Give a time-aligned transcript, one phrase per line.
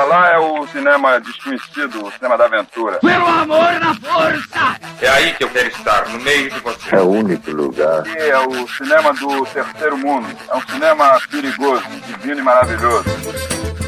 [0.00, 3.00] Pra lá é o cinema desconhecido, o cinema da aventura.
[3.00, 4.80] Pelo amor na força!
[4.98, 6.96] É aí que eu quero estar, no meio de você.
[6.96, 8.00] É o único lugar.
[8.00, 10.26] Aqui é o cinema do terceiro mundo.
[10.48, 13.04] É um cinema perigoso, divino e maravilhoso.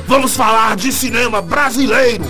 [0.07, 2.25] Vamos falar de cinema brasileiro!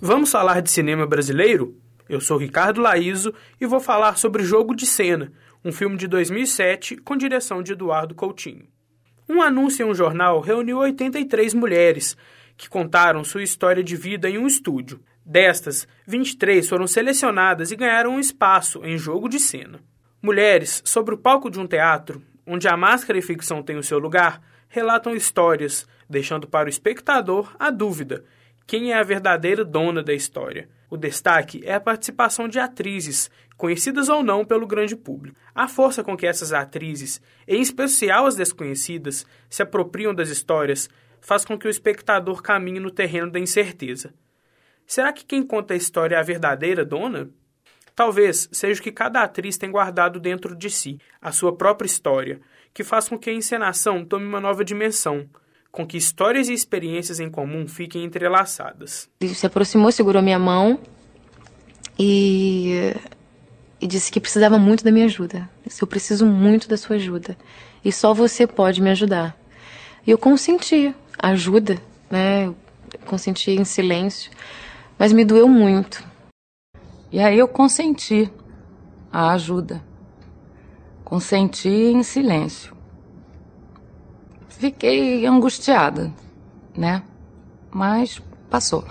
[0.00, 1.76] Vamos falar de cinema brasileiro?
[2.08, 5.30] Eu sou Ricardo Laíso e vou falar sobre Jogo de Cena,
[5.62, 8.64] um filme de 2007 com direção de Eduardo Coutinho.
[9.28, 12.16] Um anúncio em um jornal reuniu 83 mulheres
[12.56, 15.00] que contaram sua história de vida em um estúdio.
[15.24, 19.80] Destas, 23 foram selecionadas e ganharam um espaço em jogo de cena.
[20.20, 23.98] Mulheres, sobre o palco de um teatro, onde a máscara e ficção têm o seu
[23.98, 28.24] lugar, relatam histórias, deixando para o espectador a dúvida:
[28.66, 30.68] quem é a verdadeira dona da história?
[30.88, 35.36] O destaque é a participação de atrizes, conhecidas ou não pelo grande público.
[35.54, 40.88] A força com que essas atrizes, em especial as desconhecidas, se apropriam das histórias
[41.20, 44.14] faz com que o espectador caminhe no terreno da incerteza.
[44.86, 47.30] Será que quem conta a história é a verdadeira dona?
[47.94, 52.40] Talvez seja o que cada atriz tem guardado dentro de si, a sua própria história,
[52.72, 55.28] que faz com que a encenação tome uma nova dimensão,
[55.74, 59.08] com que histórias e experiências em comum fiquem entrelaçadas.
[59.20, 60.78] Ele se aproximou, segurou minha mão
[61.98, 62.94] e,
[63.80, 65.50] e disse que precisava muito da minha ajuda.
[65.66, 67.36] Disse, eu preciso muito da sua ajuda
[67.84, 69.36] e só você pode me ajudar.
[70.06, 71.76] E eu consenti, ajuda,
[72.08, 72.46] né?
[72.46, 72.56] Eu
[73.04, 74.30] consenti em silêncio,
[74.96, 76.06] mas me doeu muito.
[77.10, 78.30] E aí eu consenti
[79.12, 79.82] a ajuda.
[81.04, 82.73] Consenti em silêncio
[84.58, 86.12] fiquei angustiada,
[86.76, 87.02] né?
[87.70, 88.84] Mas passou.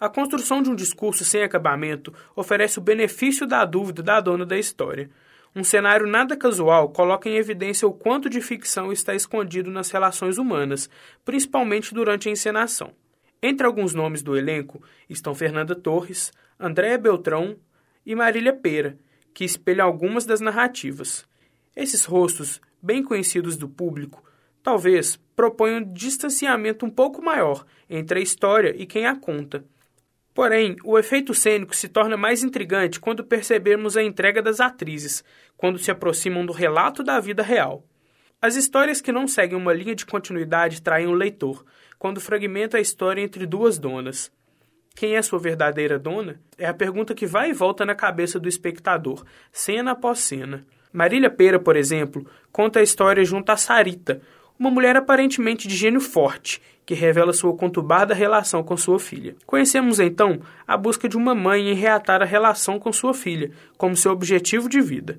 [0.00, 4.58] A construção de um discurso sem acabamento oferece o benefício da dúvida da dona da
[4.58, 5.10] história.
[5.56, 10.36] Um cenário nada casual coloca em evidência o quanto de ficção está escondido nas relações
[10.36, 10.90] humanas,
[11.24, 12.92] principalmente durante a encenação.
[13.40, 17.56] Entre alguns nomes do elenco estão Fernanda Torres, Andréa Beltrão
[18.04, 18.98] e Marília Pera,
[19.32, 21.26] que espelham algumas das narrativas.
[21.76, 24.24] Esses rostos, bem conhecidos do público,
[24.64, 29.62] talvez proponha um distanciamento um pouco maior entre a história e quem a conta.
[30.32, 35.22] Porém, o efeito cênico se torna mais intrigante quando percebemos a entrega das atrizes,
[35.56, 37.84] quando se aproximam do relato da vida real.
[38.42, 41.64] As histórias que não seguem uma linha de continuidade traem o leitor,
[41.98, 44.32] quando fragmenta a história entre duas donas.
[44.96, 46.40] Quem é sua verdadeira dona?
[46.56, 50.64] É a pergunta que vai e volta na cabeça do espectador, cena após cena.
[50.92, 54.20] Marília Pera, por exemplo, conta a história junto a Sarita,
[54.58, 59.34] uma mulher aparentemente de gênio forte, que revela sua conturbada relação com sua filha.
[59.46, 63.96] Conhecemos então a busca de uma mãe em reatar a relação com sua filha, como
[63.96, 65.18] seu objetivo de vida.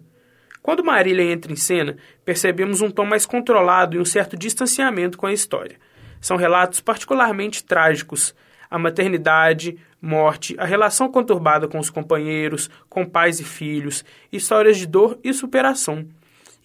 [0.62, 5.28] Quando Marília entra em cena, percebemos um tom mais controlado e um certo distanciamento com
[5.28, 5.78] a história.
[6.20, 8.34] São relatos particularmente trágicos.
[8.68, 14.88] A maternidade, morte, a relação conturbada com os companheiros, com pais e filhos, histórias de
[14.88, 16.08] dor e superação.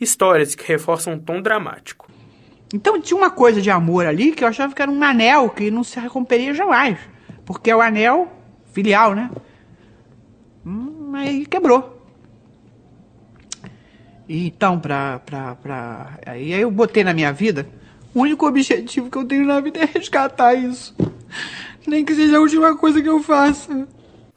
[0.00, 2.10] Histórias que reforçam um tom dramático.
[2.72, 5.70] Então tinha uma coisa de amor ali que eu achava que era um anel que
[5.70, 6.98] não se romperia jamais.
[7.44, 8.28] Porque é o anel
[8.72, 9.30] filial, né?
[10.64, 12.00] Hum, aí quebrou.
[14.28, 16.18] E então, pra, pra, pra.
[16.24, 17.68] Aí eu botei na minha vida.
[18.14, 20.94] O único objetivo que eu tenho na vida é resgatar isso.
[21.86, 23.88] Nem que seja a última coisa que eu faça.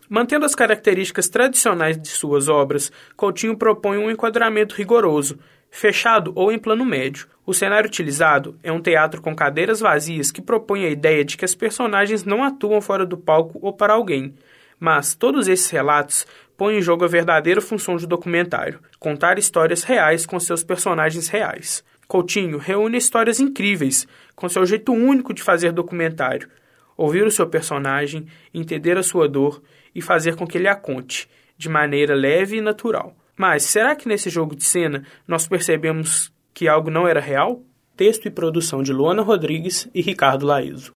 [0.09, 5.39] Mantendo as características tradicionais de suas obras, Coutinho propõe um enquadramento rigoroso,
[5.73, 7.28] fechado ou em plano médio.
[7.44, 11.44] O cenário utilizado é um teatro com cadeiras vazias que propõe a ideia de que
[11.44, 14.35] as personagens não atuam fora do palco ou para alguém.
[14.79, 20.28] Mas todos esses relatos põem em jogo a verdadeira função de documentário: contar histórias reais
[20.28, 21.83] com seus personagens reais.
[22.07, 26.47] Coutinho reúne histórias incríveis, com seu jeito único de fazer documentário.
[26.95, 29.59] Ouvir o seu personagem, entender a sua dor
[29.95, 33.16] e fazer com que ele a conte, de maneira leve e natural.
[33.38, 37.61] Mas será que nesse jogo de cena nós percebemos que algo não era real?
[37.95, 40.91] Texto e produção de Luana Rodrigues e Ricardo Laíso.